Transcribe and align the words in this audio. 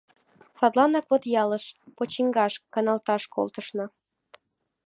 Садланак 0.57 1.05
вот 1.11 1.23
ялыш, 1.41 1.65
почиҥгаш, 1.97 2.53
каналташ 2.73 3.23
колтышна. 3.35 3.85